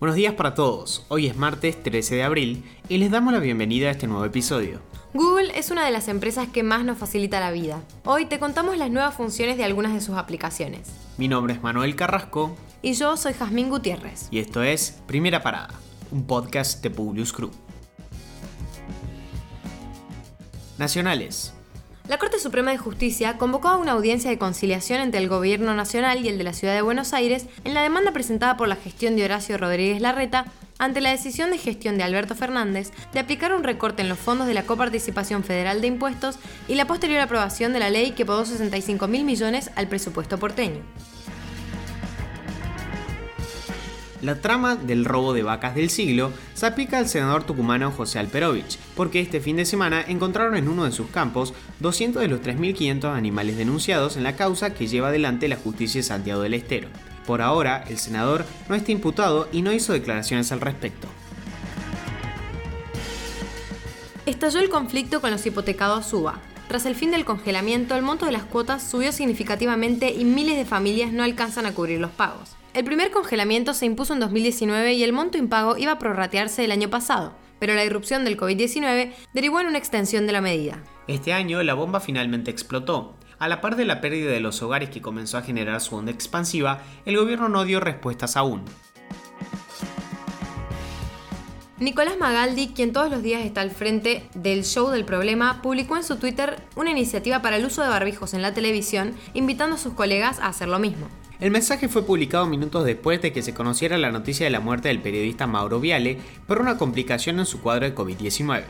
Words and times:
Buenos 0.00 0.14
días 0.16 0.34
para 0.34 0.54
todos, 0.54 1.04
hoy 1.08 1.26
es 1.26 1.36
martes 1.36 1.82
13 1.82 2.14
de 2.16 2.22
abril 2.22 2.64
y 2.88 2.98
les 2.98 3.10
damos 3.10 3.32
la 3.32 3.40
bienvenida 3.40 3.88
a 3.88 3.90
este 3.90 4.06
nuevo 4.06 4.24
episodio. 4.24 4.80
Google 5.12 5.58
es 5.58 5.70
una 5.72 5.84
de 5.84 5.90
las 5.90 6.06
empresas 6.06 6.46
que 6.48 6.62
más 6.62 6.84
nos 6.84 6.98
facilita 6.98 7.40
la 7.40 7.50
vida. 7.50 7.82
Hoy 8.04 8.26
te 8.26 8.38
contamos 8.38 8.76
las 8.76 8.90
nuevas 8.90 9.14
funciones 9.14 9.56
de 9.56 9.64
algunas 9.64 9.94
de 9.94 10.00
sus 10.00 10.16
aplicaciones. 10.16 10.88
Mi 11.16 11.26
nombre 11.26 11.54
es 11.54 11.62
Manuel 11.62 11.96
Carrasco 11.96 12.54
Y 12.80 12.92
yo 12.92 13.16
soy 13.16 13.32
Jazmín 13.32 13.70
Gutiérrez. 13.70 14.28
y 14.30 14.38
esto 14.38 14.62
es 14.62 15.00
Primera 15.06 15.42
Parada, 15.42 15.74
un 16.12 16.24
podcast 16.26 16.80
de 16.82 16.90
Publius 16.90 17.32
Crew. 17.32 17.50
Nacionales. 20.78 21.54
La 22.08 22.16
Corte 22.16 22.38
Suprema 22.38 22.70
de 22.70 22.78
Justicia 22.78 23.36
convocó 23.36 23.68
a 23.68 23.76
una 23.76 23.92
audiencia 23.92 24.30
de 24.30 24.38
conciliación 24.38 25.02
entre 25.02 25.20
el 25.20 25.28
Gobierno 25.28 25.74
Nacional 25.74 26.24
y 26.24 26.28
el 26.30 26.38
de 26.38 26.44
la 26.44 26.54
Ciudad 26.54 26.74
de 26.74 26.80
Buenos 26.80 27.12
Aires 27.12 27.44
en 27.64 27.74
la 27.74 27.82
demanda 27.82 28.12
presentada 28.12 28.56
por 28.56 28.66
la 28.66 28.76
gestión 28.76 29.14
de 29.14 29.26
Horacio 29.26 29.58
Rodríguez 29.58 30.00
Larreta 30.00 30.46
ante 30.78 31.02
la 31.02 31.10
decisión 31.10 31.50
de 31.50 31.58
gestión 31.58 31.98
de 31.98 32.04
Alberto 32.04 32.34
Fernández 32.34 32.92
de 33.12 33.20
aplicar 33.20 33.52
un 33.52 33.62
recorte 33.62 34.00
en 34.00 34.08
los 34.08 34.18
fondos 34.18 34.46
de 34.46 34.54
la 34.54 34.62
Coparticipación 34.62 35.44
Federal 35.44 35.82
de 35.82 35.88
Impuestos 35.88 36.38
y 36.66 36.76
la 36.76 36.86
posterior 36.86 37.20
aprobación 37.20 37.74
de 37.74 37.80
la 37.80 37.90
ley 37.90 38.12
que 38.12 38.24
podó 38.24 38.46
65 38.46 39.06
mil 39.06 39.24
millones 39.24 39.70
al 39.76 39.88
presupuesto 39.88 40.38
porteño. 40.38 40.80
La 44.20 44.40
trama 44.40 44.74
del 44.74 45.04
robo 45.04 45.32
de 45.32 45.44
vacas 45.44 45.76
del 45.76 45.90
siglo 45.90 46.32
se 46.54 46.66
aplica 46.66 46.98
al 46.98 47.08
senador 47.08 47.44
tucumano 47.44 47.92
José 47.92 48.18
Alperovich, 48.18 48.76
porque 48.96 49.20
este 49.20 49.40
fin 49.40 49.56
de 49.56 49.64
semana 49.64 50.04
encontraron 50.06 50.56
en 50.56 50.68
uno 50.68 50.84
de 50.84 50.90
sus 50.90 51.08
campos 51.10 51.54
200 51.78 52.20
de 52.20 52.28
los 52.28 52.40
3.500 52.40 53.14
animales 53.14 53.56
denunciados 53.56 54.16
en 54.16 54.24
la 54.24 54.34
causa 54.34 54.74
que 54.74 54.88
lleva 54.88 55.08
adelante 55.08 55.46
la 55.46 55.56
justicia 55.56 56.00
de 56.00 56.02
Santiago 56.02 56.42
del 56.42 56.54
Estero. 56.54 56.88
Por 57.26 57.42
ahora, 57.42 57.84
el 57.88 57.98
senador 57.98 58.44
no 58.68 58.74
está 58.74 58.90
imputado 58.90 59.48
y 59.52 59.62
no 59.62 59.72
hizo 59.72 59.92
declaraciones 59.92 60.50
al 60.50 60.62
respecto. 60.62 61.06
Estalló 64.26 64.58
el 64.58 64.68
conflicto 64.68 65.20
con 65.20 65.30
los 65.30 65.46
hipotecados 65.46 66.06
SUBA. 66.06 66.40
Tras 66.66 66.86
el 66.86 66.96
fin 66.96 67.12
del 67.12 67.24
congelamiento, 67.24 67.94
el 67.94 68.02
monto 68.02 68.26
de 68.26 68.32
las 68.32 68.42
cuotas 68.42 68.82
subió 68.82 69.12
significativamente 69.12 70.12
y 70.12 70.24
miles 70.24 70.56
de 70.56 70.64
familias 70.64 71.12
no 71.12 71.22
alcanzan 71.22 71.66
a 71.66 71.72
cubrir 71.72 72.00
los 72.00 72.10
pagos. 72.10 72.57
El 72.74 72.84
primer 72.84 73.10
congelamiento 73.10 73.72
se 73.72 73.86
impuso 73.86 74.12
en 74.12 74.20
2019 74.20 74.92
y 74.92 75.02
el 75.02 75.14
monto 75.14 75.38
impago 75.38 75.78
iba 75.78 75.92
a 75.92 75.98
prorratearse 75.98 76.64
el 76.64 76.70
año 76.70 76.90
pasado, 76.90 77.32
pero 77.58 77.74
la 77.74 77.84
irrupción 77.84 78.24
del 78.24 78.36
COVID-19 78.36 79.12
derivó 79.32 79.60
en 79.60 79.68
una 79.68 79.78
extensión 79.78 80.26
de 80.26 80.32
la 80.32 80.42
medida. 80.42 80.82
Este 81.06 81.32
año 81.32 81.62
la 81.62 81.74
bomba 81.74 82.00
finalmente 82.00 82.50
explotó. 82.50 83.14
A 83.38 83.48
la 83.48 83.60
par 83.60 83.76
de 83.76 83.86
la 83.86 84.00
pérdida 84.00 84.30
de 84.30 84.40
los 84.40 84.60
hogares 84.62 84.90
que 84.90 85.00
comenzó 85.00 85.38
a 85.38 85.42
generar 85.42 85.80
su 85.80 85.96
onda 85.96 86.12
expansiva, 86.12 86.82
el 87.06 87.16
gobierno 87.16 87.48
no 87.48 87.64
dio 87.64 87.80
respuestas 87.80 88.36
aún. 88.36 88.64
Nicolás 91.78 92.18
Magaldi, 92.18 92.68
quien 92.74 92.92
todos 92.92 93.08
los 93.08 93.22
días 93.22 93.44
está 93.44 93.60
al 93.60 93.70
frente 93.70 94.28
del 94.34 94.64
show 94.64 94.90
del 94.90 95.04
problema, 95.04 95.62
publicó 95.62 95.96
en 95.96 96.02
su 96.02 96.16
Twitter 96.16 96.56
una 96.74 96.90
iniciativa 96.90 97.40
para 97.40 97.56
el 97.56 97.64
uso 97.64 97.82
de 97.82 97.88
barbijos 97.88 98.34
en 98.34 98.42
la 98.42 98.52
televisión, 98.52 99.14
invitando 99.32 99.76
a 99.76 99.78
sus 99.78 99.94
colegas 99.94 100.40
a 100.40 100.48
hacer 100.48 100.68
lo 100.68 100.80
mismo. 100.80 101.08
El 101.40 101.52
mensaje 101.52 101.88
fue 101.88 102.02
publicado 102.02 102.46
minutos 102.46 102.84
después 102.84 103.22
de 103.22 103.32
que 103.32 103.42
se 103.42 103.54
conociera 103.54 103.96
la 103.96 104.10
noticia 104.10 104.44
de 104.44 104.50
la 104.50 104.58
muerte 104.58 104.88
del 104.88 105.00
periodista 105.00 105.46
Mauro 105.46 105.78
Viale 105.78 106.18
por 106.48 106.60
una 106.60 106.76
complicación 106.76 107.38
en 107.38 107.46
su 107.46 107.60
cuadro 107.60 107.86
de 107.86 107.94
COVID-19. 107.94 108.64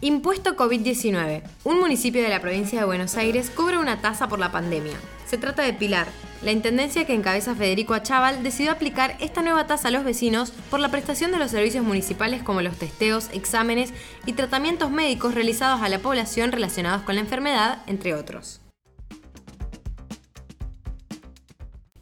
Impuesto 0.00 0.56
COVID-19. 0.56 1.42
Un 1.64 1.78
municipio 1.78 2.22
de 2.22 2.30
la 2.30 2.40
provincia 2.40 2.80
de 2.80 2.86
Buenos 2.86 3.16
Aires 3.16 3.50
cobra 3.50 3.80
una 3.80 4.00
tasa 4.00 4.28
por 4.28 4.38
la 4.38 4.50
pandemia. 4.50 4.96
Se 5.26 5.36
trata 5.36 5.62
de 5.62 5.74
Pilar. 5.74 6.08
La 6.42 6.52
intendencia 6.52 7.06
que 7.06 7.14
encabeza 7.14 7.54
Federico 7.54 7.92
Achával 7.92 8.42
decidió 8.42 8.72
aplicar 8.72 9.14
esta 9.20 9.42
nueva 9.42 9.66
tasa 9.66 9.88
a 9.88 9.90
los 9.90 10.04
vecinos 10.04 10.52
por 10.70 10.80
la 10.80 10.90
prestación 10.90 11.32
de 11.32 11.38
los 11.38 11.50
servicios 11.50 11.84
municipales 11.84 12.42
como 12.42 12.62
los 12.62 12.76
testeos, 12.76 13.28
exámenes 13.34 13.92
y 14.24 14.32
tratamientos 14.32 14.90
médicos 14.90 15.34
realizados 15.34 15.82
a 15.82 15.88
la 15.90 15.98
población 15.98 16.50
relacionados 16.50 17.02
con 17.02 17.14
la 17.14 17.22
enfermedad, 17.22 17.82
entre 17.86 18.14
otros. 18.14 18.63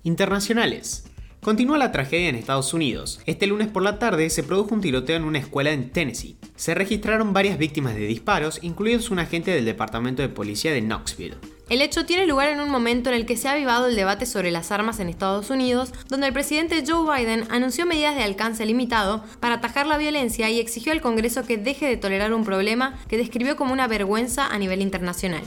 Internacionales. 0.05 1.05
Continúa 1.43 1.77
la 1.77 1.91
tragedia 1.91 2.29
en 2.29 2.37
Estados 2.37 2.73
Unidos. 2.73 3.21
Este 3.27 3.47
lunes 3.47 3.69
por 3.69 3.83
la 3.83 3.99
tarde 3.99 4.31
se 4.31 4.45
produjo 4.45 4.75
un 4.75 4.81
tiroteo 4.81 5.17
en 5.17 5.25
una 5.25 5.39
escuela 5.39 5.73
en 5.73 5.91
Tennessee. 5.91 6.37
Se 6.55 6.75
registraron 6.75 7.33
varias 7.33 7.59
víctimas 7.59 7.95
de 7.97 8.07
disparos, 8.07 8.61
incluidos 8.63 9.11
un 9.11 9.19
agente 9.19 9.51
del 9.51 9.65
Departamento 9.65 10.23
de 10.23 10.29
Policía 10.29 10.73
de 10.73 10.83
Knoxville. 10.83 11.39
El 11.69 11.83
hecho 11.83 12.05
tiene 12.05 12.27
lugar 12.27 12.49
en 12.49 12.61
un 12.61 12.71
momento 12.71 13.11
en 13.11 13.17
el 13.17 13.27
que 13.27 13.37
se 13.37 13.49
ha 13.49 13.53
avivado 13.53 13.87
el 13.87 13.97
debate 13.97 14.27
sobre 14.27 14.51
las 14.51 14.71
armas 14.71 15.01
en 15.01 15.09
Estados 15.09 15.51
Unidos, 15.51 15.93
donde 16.09 16.27
el 16.27 16.33
presidente 16.33 16.85
Joe 16.87 17.05
Biden 17.17 17.45
anunció 17.51 17.87
medidas 17.87 18.15
de 18.15 18.23
alcance 18.23 18.67
limitado 18.67 19.25
para 19.41 19.55
atajar 19.55 19.87
la 19.87 19.99
violencia 19.99 20.51
y 20.51 20.61
exigió 20.61 20.93
al 20.93 21.01
Congreso 21.01 21.45
que 21.45 21.59
deje 21.59 21.87
de 21.87 21.97
tolerar 21.97 22.35
un 22.35 22.45
problema 22.45 22.99
que 23.09 23.17
describió 23.17 23.57
como 23.57 23.73
una 23.73 23.89
vergüenza 23.89 24.47
a 24.47 24.59
nivel 24.59 24.83
internacional. 24.83 25.43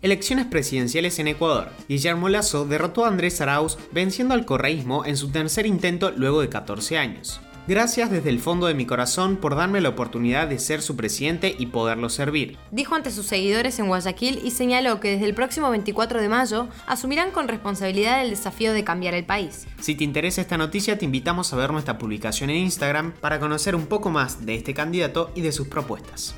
Elecciones 0.00 0.46
presidenciales 0.46 1.18
en 1.18 1.26
Ecuador. 1.26 1.70
Guillermo 1.88 2.28
Lasso 2.28 2.64
derrotó 2.64 3.04
a 3.04 3.08
Andrés 3.08 3.40
Arauz 3.40 3.78
venciendo 3.90 4.34
al 4.34 4.44
correísmo 4.44 5.04
en 5.04 5.16
su 5.16 5.30
tercer 5.30 5.66
intento 5.66 6.12
luego 6.12 6.40
de 6.40 6.48
14 6.48 6.98
años. 6.98 7.40
Gracias 7.66 8.10
desde 8.10 8.30
el 8.30 8.38
fondo 8.38 8.66
de 8.68 8.74
mi 8.74 8.86
corazón 8.86 9.36
por 9.36 9.56
darme 9.56 9.80
la 9.80 9.90
oportunidad 9.90 10.46
de 10.46 10.58
ser 10.58 10.82
su 10.82 10.96
presidente 10.96 11.54
y 11.58 11.66
poderlo 11.66 12.08
servir. 12.08 12.56
Dijo 12.70 12.94
ante 12.94 13.10
sus 13.10 13.26
seguidores 13.26 13.78
en 13.78 13.88
Guayaquil 13.88 14.40
y 14.42 14.52
señaló 14.52 15.00
que 15.00 15.10
desde 15.10 15.26
el 15.26 15.34
próximo 15.34 15.68
24 15.68 16.20
de 16.20 16.28
mayo 16.28 16.68
asumirán 16.86 17.32
con 17.32 17.48
responsabilidad 17.48 18.22
el 18.22 18.30
desafío 18.30 18.72
de 18.72 18.84
cambiar 18.84 19.14
el 19.14 19.26
país. 19.26 19.66
Si 19.80 19.96
te 19.96 20.04
interesa 20.04 20.40
esta 20.40 20.56
noticia, 20.56 20.96
te 20.96 21.04
invitamos 21.04 21.52
a 21.52 21.56
ver 21.56 21.72
nuestra 21.72 21.98
publicación 21.98 22.50
en 22.50 22.56
Instagram 22.56 23.12
para 23.20 23.40
conocer 23.40 23.74
un 23.74 23.86
poco 23.86 24.08
más 24.10 24.46
de 24.46 24.54
este 24.54 24.72
candidato 24.72 25.30
y 25.34 25.42
de 25.42 25.52
sus 25.52 25.68
propuestas. 25.68 26.36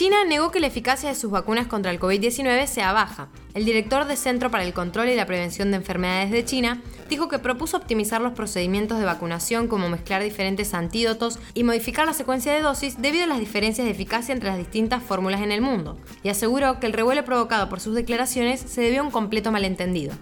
China 0.00 0.24
negó 0.24 0.50
que 0.50 0.60
la 0.60 0.66
eficacia 0.66 1.10
de 1.10 1.14
sus 1.14 1.30
vacunas 1.30 1.66
contra 1.66 1.90
el 1.90 2.00
COVID-19 2.00 2.66
sea 2.68 2.94
baja. 2.94 3.28
El 3.52 3.66
director 3.66 4.06
del 4.06 4.16
Centro 4.16 4.50
para 4.50 4.64
el 4.64 4.72
Control 4.72 5.10
y 5.10 5.14
la 5.14 5.26
Prevención 5.26 5.70
de 5.70 5.76
Enfermedades 5.76 6.30
de 6.30 6.42
China 6.42 6.80
dijo 7.10 7.28
que 7.28 7.38
propuso 7.38 7.76
optimizar 7.76 8.22
los 8.22 8.32
procedimientos 8.32 8.98
de 8.98 9.04
vacunación 9.04 9.68
como 9.68 9.90
mezclar 9.90 10.22
diferentes 10.22 10.72
antídotos 10.72 11.38
y 11.52 11.64
modificar 11.64 12.06
la 12.06 12.14
secuencia 12.14 12.54
de 12.54 12.62
dosis 12.62 13.02
debido 13.02 13.24
a 13.24 13.26
las 13.26 13.40
diferencias 13.40 13.84
de 13.84 13.90
eficacia 13.90 14.32
entre 14.32 14.48
las 14.48 14.56
distintas 14.56 15.02
fórmulas 15.02 15.42
en 15.42 15.52
el 15.52 15.60
mundo, 15.60 15.98
y 16.22 16.30
aseguró 16.30 16.80
que 16.80 16.86
el 16.86 16.94
revuelo 16.94 17.22
provocado 17.26 17.68
por 17.68 17.80
sus 17.80 17.94
declaraciones 17.94 18.58
se 18.58 18.80
debió 18.80 19.02
a 19.02 19.04
un 19.04 19.10
completo 19.10 19.52
malentendido. 19.52 20.14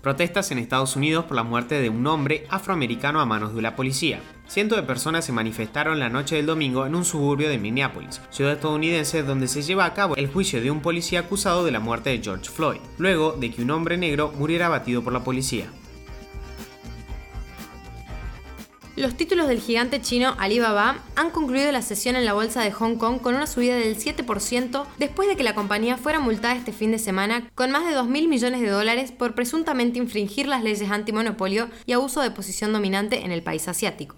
Protestas 0.00 0.50
en 0.50 0.56
Estados 0.60 0.96
Unidos 0.96 1.26
por 1.26 1.36
la 1.36 1.42
muerte 1.42 1.78
de 1.78 1.90
un 1.90 2.06
hombre 2.06 2.46
afroamericano 2.48 3.20
a 3.20 3.26
manos 3.26 3.54
de 3.54 3.60
la 3.60 3.76
policía. 3.76 4.22
Cientos 4.48 4.78
de 4.78 4.82
personas 4.82 5.26
se 5.26 5.32
manifestaron 5.32 5.98
la 5.98 6.08
noche 6.08 6.36
del 6.36 6.46
domingo 6.46 6.86
en 6.86 6.94
un 6.94 7.04
suburbio 7.04 7.50
de 7.50 7.58
Minneapolis, 7.58 8.22
ciudad 8.30 8.54
estadounidense 8.54 9.22
donde 9.22 9.46
se 9.46 9.60
lleva 9.60 9.84
a 9.84 9.92
cabo 9.92 10.16
el 10.16 10.26
juicio 10.26 10.62
de 10.62 10.70
un 10.70 10.80
policía 10.80 11.20
acusado 11.20 11.66
de 11.66 11.70
la 11.70 11.80
muerte 11.80 12.08
de 12.08 12.22
George 12.22 12.48
Floyd, 12.48 12.80
luego 12.96 13.32
de 13.32 13.50
que 13.50 13.60
un 13.60 13.70
hombre 13.70 13.98
negro 13.98 14.32
muriera 14.38 14.66
abatido 14.66 15.04
por 15.04 15.12
la 15.12 15.22
policía. 15.22 15.66
Los 18.96 19.18
títulos 19.18 19.48
del 19.48 19.60
gigante 19.60 20.00
chino 20.00 20.34
Alibaba 20.38 20.96
han 21.14 21.30
concluido 21.30 21.70
la 21.70 21.82
sesión 21.82 22.16
en 22.16 22.24
la 22.24 22.32
bolsa 22.32 22.62
de 22.62 22.72
Hong 22.72 22.96
Kong 22.96 23.20
con 23.20 23.34
una 23.34 23.46
subida 23.46 23.76
del 23.76 23.98
7% 23.98 24.86
después 24.96 25.28
de 25.28 25.36
que 25.36 25.44
la 25.44 25.54
compañía 25.54 25.98
fuera 25.98 26.20
multada 26.20 26.56
este 26.56 26.72
fin 26.72 26.90
de 26.90 26.98
semana 26.98 27.50
con 27.54 27.70
más 27.70 27.84
de 27.84 27.94
2.000 27.94 28.28
millones 28.28 28.62
de 28.62 28.70
dólares 28.70 29.12
por 29.12 29.34
presuntamente 29.34 29.98
infringir 29.98 30.48
las 30.48 30.64
leyes 30.64 30.90
antimonopolio 30.90 31.68
y 31.84 31.92
abuso 31.92 32.22
de 32.22 32.30
posición 32.30 32.72
dominante 32.72 33.26
en 33.26 33.30
el 33.30 33.42
país 33.42 33.68
asiático. 33.68 34.16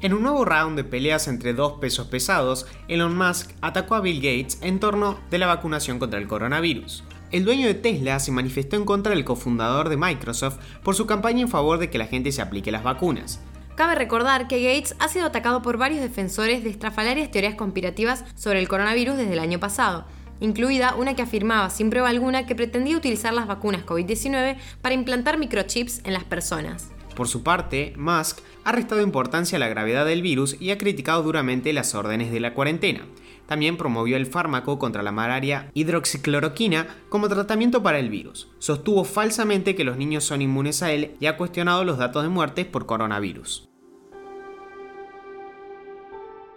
En 0.00 0.14
un 0.14 0.22
nuevo 0.22 0.44
round 0.44 0.76
de 0.76 0.84
peleas 0.84 1.26
entre 1.26 1.54
dos 1.54 1.72
pesos 1.80 2.06
pesados, 2.06 2.66
Elon 2.86 3.18
Musk 3.18 3.50
atacó 3.60 3.96
a 3.96 4.00
Bill 4.00 4.18
Gates 4.18 4.58
en 4.62 4.78
torno 4.78 5.18
de 5.28 5.38
la 5.38 5.48
vacunación 5.48 5.98
contra 5.98 6.20
el 6.20 6.28
coronavirus. 6.28 7.02
El 7.32 7.44
dueño 7.44 7.66
de 7.66 7.74
Tesla 7.74 8.20
se 8.20 8.30
manifestó 8.30 8.76
en 8.76 8.84
contra 8.84 9.12
del 9.12 9.24
cofundador 9.24 9.88
de 9.88 9.96
Microsoft 9.96 10.58
por 10.84 10.94
su 10.94 11.06
campaña 11.06 11.40
en 11.40 11.48
favor 11.48 11.80
de 11.80 11.90
que 11.90 11.98
la 11.98 12.06
gente 12.06 12.30
se 12.30 12.40
aplique 12.40 12.70
las 12.70 12.84
vacunas. 12.84 13.40
Cabe 13.74 13.96
recordar 13.96 14.46
que 14.46 14.62
Gates 14.62 14.94
ha 15.00 15.08
sido 15.08 15.26
atacado 15.26 15.62
por 15.62 15.78
varios 15.78 16.00
defensores 16.00 16.62
de 16.62 16.70
estrafalarias 16.70 17.32
teorías 17.32 17.56
conspirativas 17.56 18.24
sobre 18.36 18.60
el 18.60 18.68
coronavirus 18.68 19.16
desde 19.16 19.32
el 19.32 19.40
año 19.40 19.58
pasado, 19.58 20.06
incluida 20.38 20.94
una 20.94 21.14
que 21.14 21.22
afirmaba 21.22 21.70
sin 21.70 21.90
prueba 21.90 22.08
alguna 22.08 22.46
que 22.46 22.54
pretendía 22.54 22.96
utilizar 22.96 23.34
las 23.34 23.48
vacunas 23.48 23.84
COVID-19 23.84 24.58
para 24.80 24.94
implantar 24.94 25.38
microchips 25.38 26.02
en 26.04 26.12
las 26.12 26.22
personas. 26.22 26.92
Por 27.18 27.26
su 27.26 27.42
parte, 27.42 27.94
Musk 27.96 28.38
ha 28.62 28.70
restado 28.70 29.02
importancia 29.02 29.56
a 29.56 29.58
la 29.58 29.66
gravedad 29.66 30.06
del 30.06 30.22
virus 30.22 30.56
y 30.60 30.70
ha 30.70 30.78
criticado 30.78 31.20
duramente 31.24 31.72
las 31.72 31.96
órdenes 31.96 32.30
de 32.30 32.38
la 32.38 32.54
cuarentena. 32.54 33.06
También 33.46 33.76
promovió 33.76 34.16
el 34.16 34.26
fármaco 34.26 34.78
contra 34.78 35.02
la 35.02 35.10
malaria 35.10 35.68
hidroxicloroquina 35.74 36.86
como 37.08 37.28
tratamiento 37.28 37.82
para 37.82 37.98
el 37.98 38.08
virus. 38.08 38.46
Sostuvo 38.60 39.02
falsamente 39.02 39.74
que 39.74 39.82
los 39.82 39.96
niños 39.96 40.22
son 40.22 40.42
inmunes 40.42 40.80
a 40.84 40.92
él 40.92 41.16
y 41.18 41.26
ha 41.26 41.36
cuestionado 41.36 41.82
los 41.82 41.98
datos 41.98 42.22
de 42.22 42.28
muertes 42.28 42.66
por 42.66 42.86
coronavirus. 42.86 43.67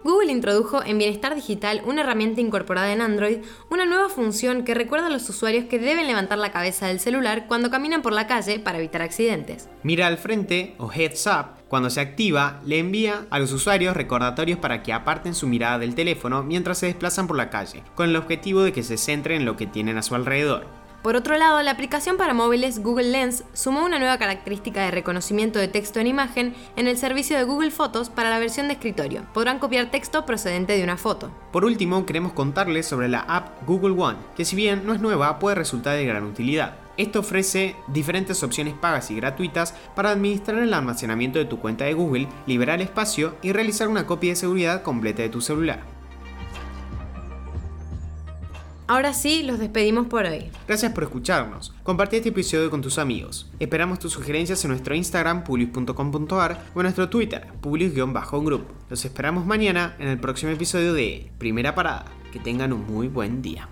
Google 0.04 0.32
introdujo 0.32 0.82
en 0.84 0.98
Bienestar 0.98 1.36
Digital, 1.36 1.82
una 1.86 2.00
herramienta 2.00 2.40
incorporada 2.40 2.92
en 2.92 3.00
Android, 3.00 3.38
una 3.70 3.86
nueva 3.86 4.08
función 4.08 4.64
que 4.64 4.74
recuerda 4.74 5.06
a 5.06 5.10
los 5.10 5.28
usuarios 5.28 5.66
que 5.66 5.78
deben 5.78 6.08
levantar 6.08 6.38
la 6.38 6.50
cabeza 6.50 6.88
del 6.88 6.98
celular 6.98 7.46
cuando 7.46 7.70
caminan 7.70 8.02
por 8.02 8.12
la 8.12 8.26
calle 8.26 8.58
para 8.58 8.78
evitar 8.78 9.00
accidentes. 9.00 9.68
Mira 9.84 10.08
al 10.08 10.18
frente 10.18 10.74
o 10.78 10.90
heads 10.92 11.26
up, 11.26 11.62
cuando 11.68 11.88
se 11.88 12.00
activa, 12.00 12.60
le 12.66 12.80
envía 12.80 13.26
a 13.30 13.38
los 13.38 13.52
usuarios 13.52 13.96
recordatorios 13.96 14.58
para 14.58 14.82
que 14.82 14.92
aparten 14.92 15.34
su 15.34 15.46
mirada 15.46 15.78
del 15.78 15.94
teléfono 15.94 16.42
mientras 16.42 16.78
se 16.78 16.86
desplazan 16.86 17.28
por 17.28 17.36
la 17.36 17.50
calle, 17.50 17.84
con 17.94 18.08
el 18.08 18.16
objetivo 18.16 18.62
de 18.62 18.72
que 18.72 18.82
se 18.82 18.96
centren 18.96 19.42
en 19.42 19.46
lo 19.46 19.56
que 19.56 19.68
tienen 19.68 19.98
a 19.98 20.02
su 20.02 20.16
alrededor. 20.16 20.81
Por 21.02 21.16
otro 21.16 21.36
lado, 21.36 21.60
la 21.62 21.72
aplicación 21.72 22.16
para 22.16 22.32
móviles 22.32 22.78
Google 22.78 23.10
Lens 23.10 23.42
sumó 23.54 23.84
una 23.84 23.98
nueva 23.98 24.18
característica 24.18 24.84
de 24.84 24.92
reconocimiento 24.92 25.58
de 25.58 25.66
texto 25.66 25.98
en 25.98 26.06
imagen 26.06 26.54
en 26.76 26.86
el 26.86 26.96
servicio 26.96 27.36
de 27.36 27.42
Google 27.42 27.72
Fotos 27.72 28.08
para 28.08 28.30
la 28.30 28.38
versión 28.38 28.68
de 28.68 28.74
escritorio. 28.74 29.26
Podrán 29.34 29.58
copiar 29.58 29.90
texto 29.90 30.24
procedente 30.24 30.76
de 30.76 30.84
una 30.84 30.96
foto. 30.96 31.32
Por 31.50 31.64
último, 31.64 32.06
queremos 32.06 32.32
contarles 32.34 32.86
sobre 32.86 33.08
la 33.08 33.20
app 33.20 33.66
Google 33.66 34.00
One, 34.00 34.18
que 34.36 34.44
si 34.44 34.54
bien 34.54 34.86
no 34.86 34.94
es 34.94 35.00
nueva, 35.00 35.40
puede 35.40 35.56
resultar 35.56 35.96
de 35.96 36.06
gran 36.06 36.22
utilidad. 36.22 36.76
Esto 36.96 37.18
ofrece 37.18 37.74
diferentes 37.88 38.44
opciones 38.44 38.74
pagas 38.74 39.10
y 39.10 39.16
gratuitas 39.16 39.74
para 39.96 40.10
administrar 40.10 40.58
el 40.58 40.72
almacenamiento 40.72 41.40
de 41.40 41.46
tu 41.46 41.58
cuenta 41.58 41.84
de 41.84 41.94
Google, 41.94 42.28
liberar 42.46 42.80
espacio 42.80 43.34
y 43.42 43.52
realizar 43.52 43.88
una 43.88 44.06
copia 44.06 44.30
de 44.30 44.36
seguridad 44.36 44.82
completa 44.82 45.22
de 45.22 45.30
tu 45.30 45.40
celular. 45.40 45.91
Ahora 48.86 49.14
sí, 49.14 49.42
los 49.42 49.58
despedimos 49.58 50.06
por 50.06 50.26
hoy. 50.26 50.50
Gracias 50.66 50.92
por 50.92 51.04
escucharnos. 51.04 51.72
Comparte 51.82 52.16
este 52.16 52.30
episodio 52.30 52.70
con 52.70 52.82
tus 52.82 52.98
amigos. 52.98 53.50
Esperamos 53.60 53.98
tus 53.98 54.12
sugerencias 54.12 54.64
en 54.64 54.70
nuestro 54.70 54.94
Instagram, 54.94 55.44
publius.com.ar 55.44 56.64
o 56.74 56.80
en 56.80 56.82
nuestro 56.82 57.08
Twitter, 57.08 57.46
publius-group. 57.60 58.66
Los 58.90 59.04
esperamos 59.04 59.46
mañana 59.46 59.96
en 59.98 60.08
el 60.08 60.18
próximo 60.18 60.52
episodio 60.52 60.92
de 60.94 61.30
Primera 61.38 61.74
Parada. 61.74 62.06
Que 62.32 62.38
tengan 62.38 62.72
un 62.72 62.86
muy 62.86 63.08
buen 63.08 63.42
día. 63.42 63.68